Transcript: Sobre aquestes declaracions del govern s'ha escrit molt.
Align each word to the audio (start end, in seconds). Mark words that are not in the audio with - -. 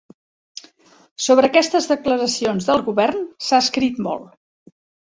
Sobre 1.27 1.51
aquestes 1.51 1.91
declaracions 1.93 2.71
del 2.73 2.85
govern 2.91 3.25
s'ha 3.49 3.65
escrit 3.69 4.07
molt. 4.11 4.39